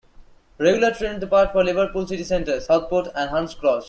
[0.57, 3.79] Regular trains depart for Liverpool city centre, Southport and Hunts Cross.